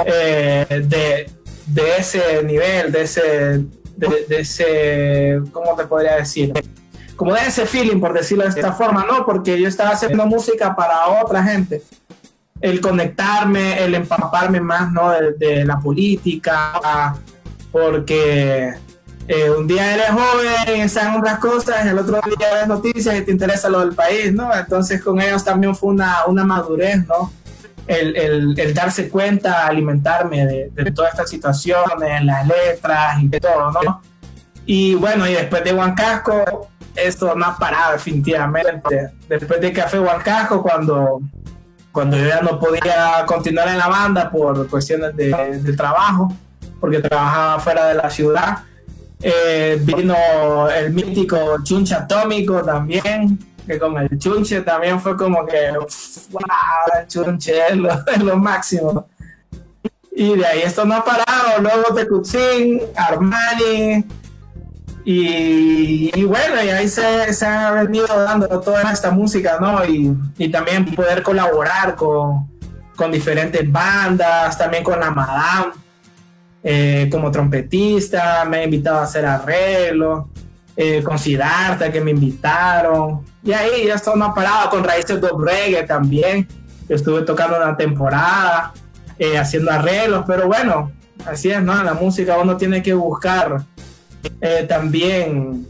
[0.03, 6.51] Eh, de, ese nivel, de ese, de, ese, ¿cómo te podría decir?
[7.15, 9.23] Como de ese feeling, por decirlo de esta forma, ¿no?
[9.23, 11.83] Porque yo estaba haciendo música para otra gente.
[12.59, 15.11] El conectarme, el empaparme más, ¿no?
[15.11, 17.15] de la política,
[17.71, 18.73] porque
[19.27, 23.31] eh, un día eres joven, están otras cosas, el otro día ves noticias y te
[23.31, 24.53] interesa lo del país, ¿no?
[24.55, 27.33] Entonces con ellos también fue una, una madurez, ¿no?
[27.87, 33.71] El, el, el, darse cuenta, alimentarme de, de todas estas situaciones, las letras y todo,
[33.71, 34.01] ¿no?
[34.65, 39.11] Y bueno, y después de Huancasco, esto no ha parado definitivamente.
[39.27, 41.21] Después de Café Huancasco, cuando,
[41.97, 46.31] cuando yo ya no podía continuar en la banda por cuestiones de, trabajo,
[46.79, 48.59] porque trabajaba fuera de la ciudad,
[49.19, 50.15] eh, vino
[50.69, 57.07] el mítico Chunche Atómico también, que con el Chunche también fue como que, wow, el
[57.07, 59.07] Chunche es lo, máximo.
[60.11, 64.05] Y de ahí esto no ha parado, luego Tecutzin, Armani,
[65.09, 69.85] y, bueno, y ahí se, se, ha venido dando toda esta música, ¿no?
[69.85, 72.47] Y, y también poder colaborar con,
[72.93, 75.71] con diferentes bandas, también con la Madame
[76.69, 80.25] eh, como trompetista, me han invitado a hacer arreglos,
[80.75, 83.23] eh, con Siddhartha que me invitaron.
[83.41, 86.45] Y ahí ya esto no ha parado con Raíces de Reggae también.
[86.89, 88.73] estuve tocando una temporada,
[89.17, 90.91] eh, haciendo arreglos, pero bueno,
[91.25, 91.81] así es, ¿no?
[91.81, 93.61] La música uno tiene que buscar
[94.41, 95.67] eh, también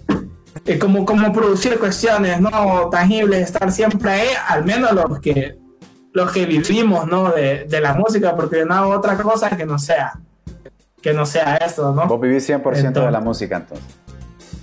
[0.79, 5.57] como, como producir cuestiones no tangibles, estar siempre ahí, al menos los que
[6.13, 7.31] los que vivimos ¿no?
[7.31, 10.19] de, de la música, porque no hago otra cosa que no sea
[11.01, 12.07] que no sea esto, ¿no?
[12.07, 13.85] Vos vivís 100% de la música entonces.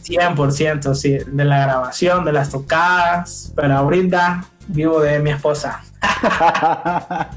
[0.04, 5.82] 100%, sí, de la grabación, de las tocadas, pero ahorita vivo de mi esposa.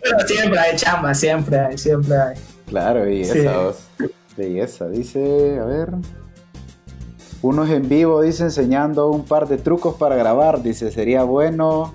[0.00, 2.36] pero siempre hay chamba, siempre hay, siempre hay.
[2.66, 3.72] Claro, belleza,
[4.38, 4.88] belleza.
[4.88, 5.90] Dice, a ver.
[7.42, 10.62] Unos en vivo, dice, enseñando un par de trucos para grabar.
[10.62, 11.94] Dice, sería bueno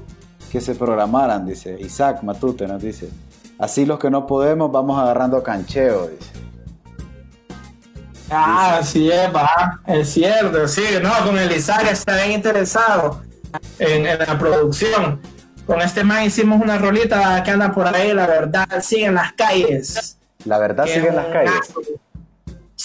[0.52, 1.78] que se programaran, dice.
[1.80, 3.10] Isaac Matute nos dice.
[3.58, 6.32] Así los que no podemos vamos agarrando cancheo, dice.
[8.30, 9.82] Ah, sí es, va.
[9.86, 13.22] Es cierto, sí, no, con el Isaac está bien interesado
[13.80, 15.22] en, la producción.
[15.66, 19.34] Con este man hicimos una rolita que anda por ahí, la verdad sigue en las
[19.34, 20.18] calles.
[20.46, 21.74] La verdad sigue en las calles.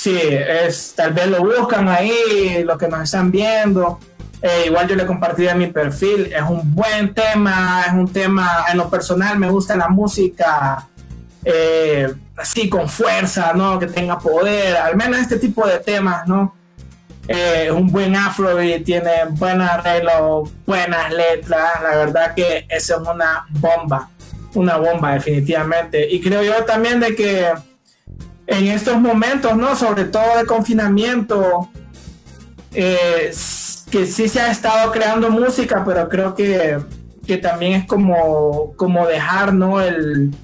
[0.00, 3.98] Sí, es, tal vez lo buscan ahí, los que nos están viendo.
[4.40, 8.66] Eh, igual yo le compartí en mi perfil, es un buen tema, es un tema,
[8.70, 10.87] en lo personal me gusta la música
[11.44, 13.77] eh, así con fuerza, ¿no?
[13.81, 16.54] Que tenga poder, al menos este tipo de temas, ¿no?
[17.27, 24.08] Eh, un buen afrobeat, tiene buen arreglo, buenas letras, la verdad que es una bomba,
[24.54, 26.08] una bomba definitivamente.
[26.08, 27.52] Y creo yo también de que
[28.49, 29.77] en estos momentos, ¿no?
[29.77, 31.69] Sobre todo de confinamiento,
[32.73, 33.31] eh,
[33.90, 36.79] que sí se ha estado creando música, pero creo que,
[37.42, 39.83] también es como, como dejar, ¿no?
[39.83, 40.35] El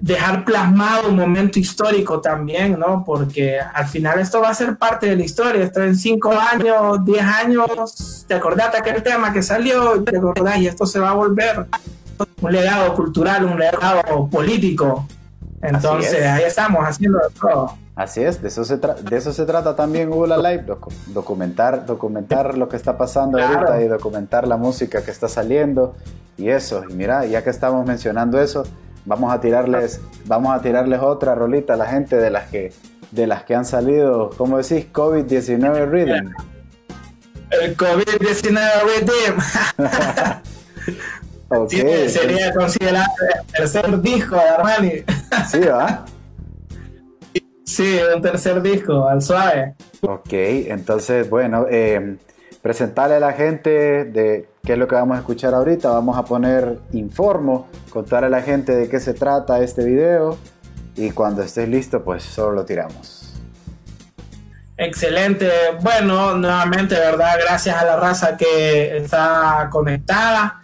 [0.00, 3.04] dejar plasmado un momento histórico también, ¿no?
[3.04, 5.64] Porque al final esto va a ser parte de la historia.
[5.64, 10.58] Esto en cinco años, diez años, te acordás de aquel tema que salió, te acordás,
[10.58, 11.66] y esto se va a volver
[12.40, 15.06] un legado cultural, un legado político.
[15.64, 17.76] Entonces, ahí estamos haciendo todo.
[17.96, 20.64] Así es, de eso se, de eso se trata también Google Live,
[21.06, 25.94] documentar, documentar lo que está pasando ahorita y documentar la música que está saliendo
[26.36, 26.84] y eso.
[26.88, 28.64] Y mira, ya que estamos mencionando eso,
[29.04, 32.72] vamos a tirarles, vamos a tirarles otra rolita a la gente de las que,
[33.12, 34.92] de las que han salido, ¿cómo decís?
[34.92, 36.32] COVID-19 Rhythm.
[37.50, 40.40] El COVID-19 Rhythm.
[41.46, 42.08] Okay.
[42.08, 45.04] sería considerado el tercer disco de Armani.
[45.50, 46.04] Sí, ¿va?
[47.64, 49.74] sí, un tercer disco, al suave.
[50.02, 52.16] Ok, entonces, bueno, eh,
[52.62, 55.90] presentarle a la gente de qué es lo que vamos a escuchar ahorita.
[55.90, 60.38] Vamos a poner informo, contarle a la gente de qué se trata este video
[60.96, 63.34] y cuando estés listo, pues solo lo tiramos.
[64.76, 65.50] Excelente.
[65.82, 67.36] Bueno, nuevamente, ¿verdad?
[67.44, 70.60] Gracias a la raza que está conectada.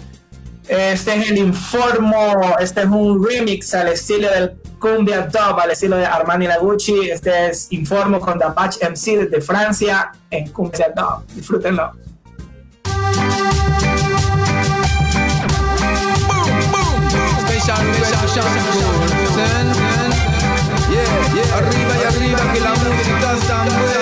[0.70, 5.96] Este es el Informo, este es un remix al estilo del Cumbia Dub, al estilo
[5.96, 7.10] de Armani Lagucci.
[7.10, 11.26] Este es Informo con The Batch MC desde Francia en Cumbia Dub.
[11.34, 11.92] Disfrútenlo.
[21.52, 23.99] Arriba y arriba que la música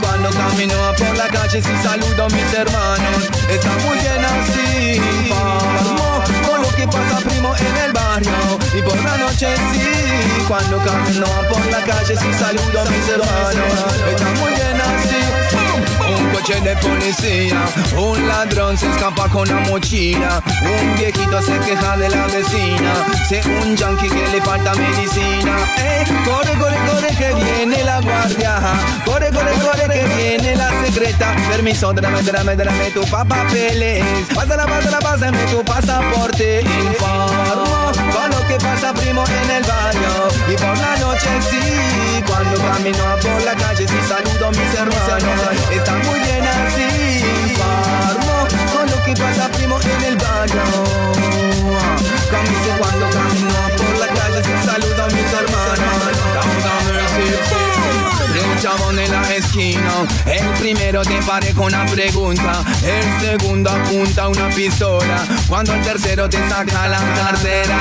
[0.00, 4.96] cuando camino por la calle sí saludo a mis hermanos, está muy bien así.
[5.26, 10.78] Informo todo lo que pasa primo en el barrio y por la noche sí, cuando
[10.78, 13.72] camino por la calle sí saludo a mis hermanos,
[14.10, 14.79] está muy bien.
[16.08, 17.64] Un coche de policía,
[17.96, 22.92] un ladrón se escapa con la mochila, un viejito se queja de la vecina,
[23.28, 25.56] sé un junkie que le falta medicina.
[25.78, 28.60] Eh, corre, corre, corre que viene la guardia,
[29.04, 31.34] corre, corre, corre que viene la secreta.
[31.48, 36.62] Permiso, drame, drame, drame tu papeles, pásala, pásala, pásame tu pasaporte.
[36.62, 41.60] Informo con lo que pasa primo en el barrio y por la noche sí,
[42.30, 45.40] cuando camino por la calle sí saludo a mis hermanos
[46.08, 47.56] muy bien así.
[47.58, 50.62] Farmo con lo que pasa primo en el barrio.
[52.30, 56.19] Camisa cuando camino por la calle se saluda a mis hermanos.
[58.60, 64.50] Chabón en la esquina, el primero te pare con una pregunta, el segundo apunta una
[64.50, 67.78] pistola, cuando el tercero te saca la cartera.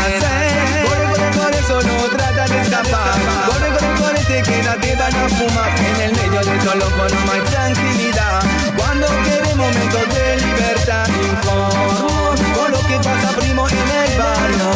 [0.86, 3.19] Corre, corre, corre, solo trata de escapar.
[3.47, 5.69] Corre, corre, corre, te queda, te van a fumar.
[5.80, 8.41] En el medio de todo loco no hay tranquilidad.
[8.77, 14.69] Cuando quiere momentos de libertad, informo con lo que pasa primo en el barrio.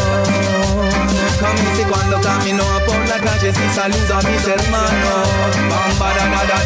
[1.39, 5.42] Camiste cuando camino por la calle si saludo a mis hermanos.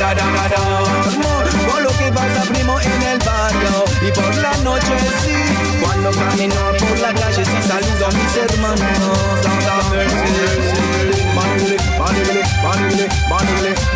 [0.08, 5.34] Con lo que pasa primo en el barrio y por la noche sí.
[5.84, 9.18] Cuando camino por la calle si saludo a mis hermanos.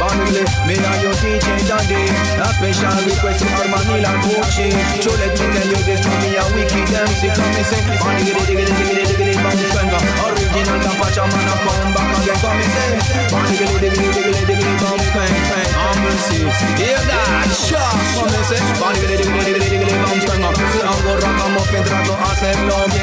[0.01, 2.09] Banigly Me and your DJ Dandy
[2.41, 6.43] A special request from Manila Gucci So let me tell you this from me a
[6.53, 10.91] wicked MC Come and say Banigly, diggly, diggly, diggly, bangy living on the
[11.31, 12.35] man I come back again.
[12.43, 12.91] Come and say,
[13.31, 16.27] bang, diggly, diggly, diggly, diggly, bang, bang, bang, ambulance.
[16.75, 17.47] Hear that?
[17.55, 17.95] Shock.
[18.15, 20.55] Come and say, bang, diggly, diggly, diggly, diggly, bang, bang, up.
[20.55, 21.55] See, I'm gonna rock, I'm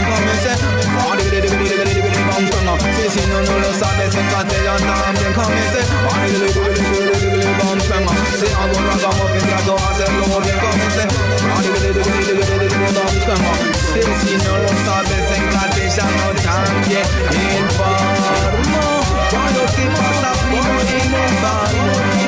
[0.05, 2.81] come and say, bang, diggly, diggly, diggly, diggly, bang, bang, up.
[3.09, 7.49] See, no, no, sabes, and can't you, come and say, bang, diggly, diggly, diggly, diggly,
[7.57, 8.19] bang, bang, up.
[8.37, 9.49] See, I'm gonna rock, I'm
[10.61, 13.61] come and say, bang, diggly, diggly, diggly, diggly, bang, bang, up.
[13.89, 15.79] See, no, no, sabes, and can't
[17.61, 22.28] informo Cuando te pasa primo en el barrio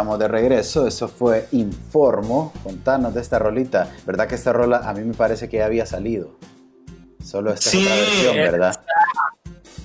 [0.00, 0.86] estamos de regreso.
[0.86, 2.54] Eso fue Informo.
[2.62, 3.90] Contanos de esta rolita.
[4.06, 6.38] ¿Verdad que esta rola a mí me parece que ya había salido?
[7.22, 8.80] Solo esta Sí, otra versión, ¿verdad?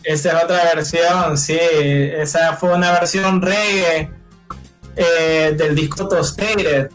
[0.04, 1.58] Esa es otra versión, sí.
[1.60, 4.10] Esa fue una versión reggae
[4.96, 6.90] eh, del disco Toasted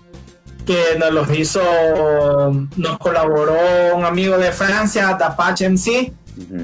[0.64, 1.60] que nos los hizo,
[2.76, 6.12] nos colaboró un amigo de Francia, Tapache MC,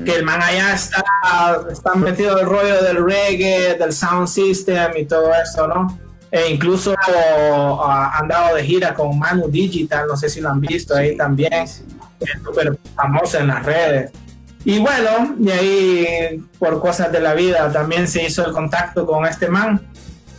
[0.07, 1.05] que el man allá está,
[1.71, 6.06] está metido el rollo del reggae, del sound system y todo eso, ¿no?
[6.31, 10.61] E incluso ah, han dado de gira con Manu Digital, no sé si lo han
[10.61, 11.85] visto ahí también es
[12.45, 14.11] súper famosa en las redes.
[14.65, 19.25] Y bueno, y ahí por cosas de la vida también se hizo el contacto con
[19.25, 19.81] este man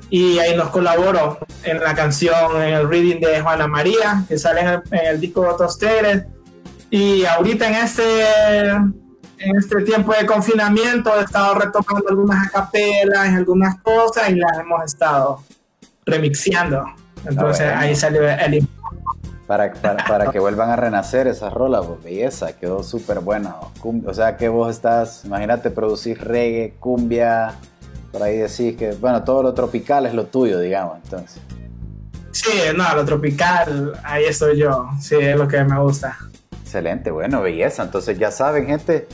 [0.09, 4.61] y ahí nos colaboró en la canción, en el reading de Juana María, que sale
[4.61, 6.25] en el, en el disco Tosteres.
[6.89, 13.81] Y ahorita en este, en este tiempo de confinamiento he estado retomando algunas acapelas, algunas
[13.81, 15.41] cosas y las hemos estado
[16.07, 16.83] remixeando.
[17.25, 17.81] Entonces bueno.
[17.81, 18.67] ahí salió el
[19.45, 23.55] Para, para, para que vuelvan a renacer esas rolas, pues belleza, quedó súper buena.
[23.83, 27.53] O sea que vos estás, imagínate producir reggae, cumbia,
[28.11, 31.41] por ahí decís que, bueno, todo lo tropical es lo tuyo, digamos, entonces.
[32.31, 34.89] Sí, no, lo tropical, ahí estoy yo.
[34.99, 36.17] Sí, es lo que me gusta.
[36.61, 37.83] Excelente, bueno, belleza.
[37.83, 39.07] Entonces ya saben, gente,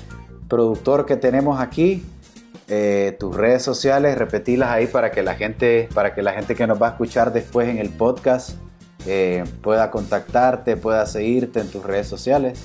[0.50, 2.06] productor que tenemos aquí,
[2.68, 6.66] eh, tus redes sociales, repetilas ahí para que la gente, para que la gente que
[6.66, 8.52] nos va a escuchar después en el podcast
[9.06, 12.60] eh, pueda contactarte, pueda seguirte en tus redes sociales.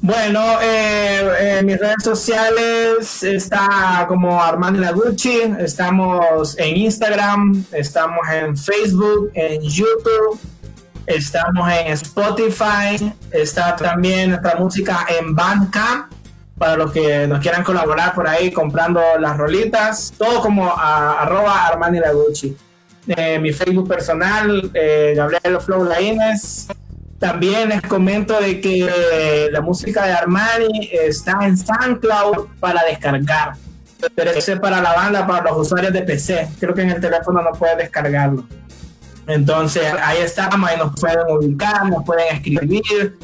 [0.00, 9.30] Bueno, eh, mis redes sociales está como Armando Lagucci, estamos en Instagram, estamos en Facebook,
[9.34, 10.40] en YouTube,
[11.06, 16.21] estamos en Spotify, está también nuestra música en Bandcamp
[16.62, 21.98] para los que nos quieran colaborar por ahí comprando las rolitas, todo como arroba Armani
[21.98, 22.56] Lagucci.
[23.08, 26.68] Eh, mi Facebook personal, eh, Gabriel Flow Laínez.
[27.18, 33.54] También les comento de que la música de Armani está en SoundCloud para descargar.
[34.14, 36.48] Pero eso es para la banda, para los usuarios de PC.
[36.60, 38.46] Creo que en el teléfono no puedes descargarlo.
[39.26, 43.18] Entonces ahí estamos, ahí nos pueden ubicar, nos pueden escribir,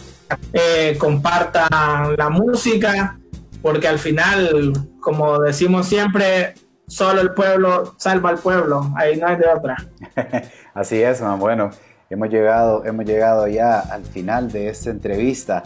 [0.53, 3.15] eh, compartan la música,
[3.63, 6.55] porque al final, como decimos siempre,
[6.87, 9.77] solo el pueblo salva al pueblo, ahí no hay de otra.
[10.75, 11.39] Así es, man.
[11.39, 11.71] Bueno,
[12.11, 15.63] hemos llegado, hemos llegado ya al final de esta entrevista.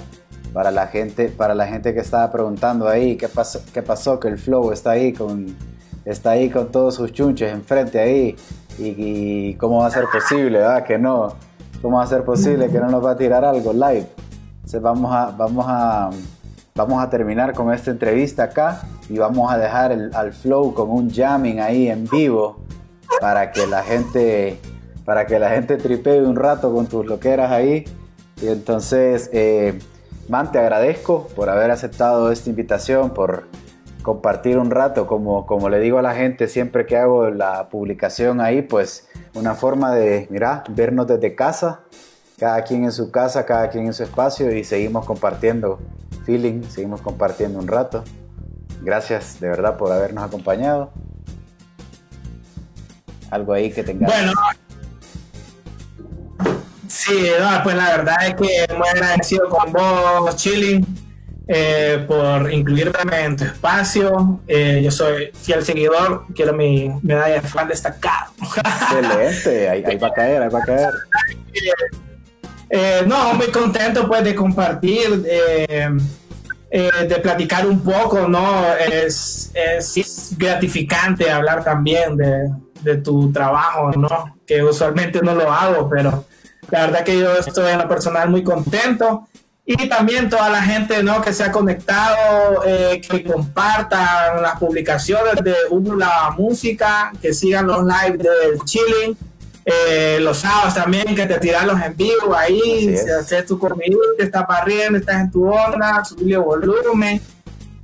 [0.53, 3.62] Para la gente, para la gente que estaba preguntando ahí, ¿qué pasó?
[3.72, 4.20] ¿Qué pasó?
[4.20, 5.57] Que el flow está ahí con,
[6.05, 8.36] está ahí con todos sus chunches enfrente ahí.
[8.78, 10.84] Y, y cómo va a ser posible, ¿verdad?
[10.84, 11.34] Que no.
[11.80, 14.07] ¿Cómo va a ser posible que no nos va a tirar algo live?
[14.57, 16.11] Entonces vamos a, vamos a,
[16.75, 20.91] vamos a terminar con esta entrevista acá y vamos a dejar el- al flow con
[20.91, 22.59] un jamming ahí en vivo
[23.20, 24.59] para que la gente
[25.05, 27.85] para que la gente tripee un rato con tus loqueras ahí.
[28.41, 29.79] Y entonces eh,
[30.29, 33.45] man te agradezco por haber aceptado esta invitación por
[34.03, 35.07] compartir un rato.
[35.09, 39.55] Como como le digo a la gente siempre que hago la publicación ahí pues una
[39.55, 41.81] forma de mira vernos desde casa
[42.39, 45.79] cada quien en su casa cada quien en su espacio y seguimos compartiendo
[46.25, 48.05] feeling seguimos compartiendo un rato
[48.81, 50.93] gracias de verdad por habernos acompañado
[53.33, 54.33] algo ahí que tengas Bueno,
[56.87, 60.87] sí, no, pues la verdad es que muy agradecido con vos, Chilling,
[61.49, 64.41] eh, por incluirme en tu espacio.
[64.47, 68.33] Eh, yo soy fiel seguidor, quiero mi medalla de fan destacado.
[68.39, 70.91] Excelente, ahí, ahí va a caer, ahí va a caer.
[72.75, 75.91] Eh, no, muy contento pues de compartir, eh,
[76.70, 78.64] eh, de platicar un poco, ¿no?
[78.75, 82.51] Es, es gratificante hablar también de,
[82.81, 84.39] de tu trabajo, ¿no?
[84.47, 86.25] Que usualmente no lo hago, pero
[86.70, 89.29] la verdad que yo estoy en lo personal muy contento.
[89.64, 91.23] Y también toda la gente ¿no?
[91.23, 95.55] que se ha conectado, eh, que compartan las publicaciones de
[95.97, 99.16] la Música, que sigan los lives del Chilling.
[99.65, 103.97] Eh, los sábados también que te tiran los en vivo ahí, se haces tu comidita,
[104.19, 107.21] estás barriendo, estás en tu onda, subirle volumen.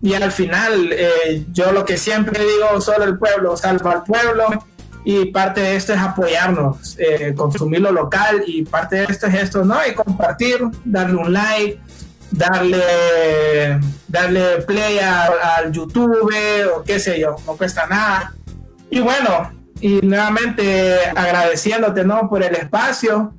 [0.01, 4.65] Y al final, eh, yo lo que siempre digo, solo el pueblo salva al pueblo.
[5.05, 8.43] Y parte de esto es apoyarnos, eh, consumir lo local.
[8.47, 9.77] Y parte de esto es esto, ¿no?
[9.87, 11.81] Y compartir, darle un like,
[12.31, 16.33] darle, darle play al YouTube
[16.75, 18.35] o qué sé yo, no cuesta nada.
[18.91, 22.29] Y bueno, y nuevamente agradeciéndote, ¿no?
[22.29, 23.33] Por el espacio.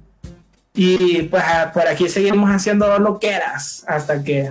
[0.73, 4.49] Y pues a- por aquí seguimos haciendo lo que eras hasta que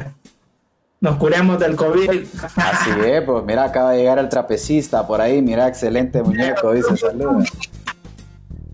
[1.00, 2.10] nos curemos del COVID.
[2.56, 6.96] Así es, pues mira, acaba de llegar el trapecista por ahí, mira, excelente muñeco, dice
[6.96, 7.48] saludos.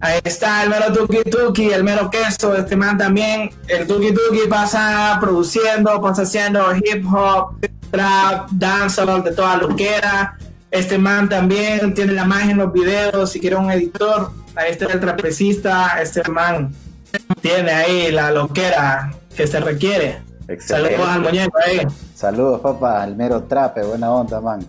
[0.01, 3.51] Ahí está el mero Tuki Tuki, el mero queso, este man también.
[3.69, 7.57] El Tuki Tuki pasa produciendo, pasa haciendo hip hop,
[7.91, 10.37] trap, dancehall, de toda loquera.
[10.75, 14.87] Este man también tiene la magia en los videos, si quiere un editor, ahí está
[14.87, 16.75] el trapecista, este man
[17.41, 20.20] tiene ahí la loquera que se requiere.
[20.59, 21.87] Saludos al muñeco ahí.
[22.12, 24.66] Saludos, papá, al mero trape, buena onda, man.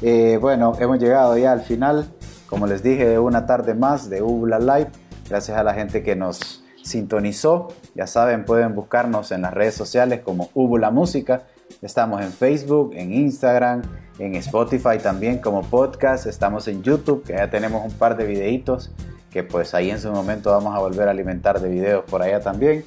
[0.00, 2.06] Eh, bueno, hemos llegado ya al final,
[2.46, 4.92] como les dije, una tarde más de Ubla Live.
[5.28, 7.74] Gracias a la gente que nos sintonizó.
[7.96, 11.42] Ya saben, pueden buscarnos en las redes sociales como Ubula Música.
[11.82, 13.82] Estamos en Facebook, en Instagram,
[14.18, 16.26] en Spotify también como podcast.
[16.26, 18.90] Estamos en YouTube, que ya tenemos un par de videitos
[19.30, 22.40] que pues ahí en su momento vamos a volver a alimentar de videos por allá
[22.40, 22.82] también.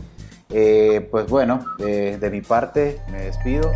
[0.50, 3.72] Eh, pues bueno, de mi parte me despido.